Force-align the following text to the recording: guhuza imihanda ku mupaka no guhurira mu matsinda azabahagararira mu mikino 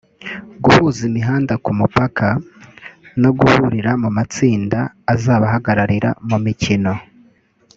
guhuza 0.63 1.01
imihanda 1.09 1.53
ku 1.63 1.71
mupaka 1.79 2.27
no 3.21 3.29
guhurira 3.39 3.91
mu 4.01 4.09
matsinda 4.17 4.79
azabahagararira 5.13 6.09
mu 6.29 6.37
mikino 6.45 6.91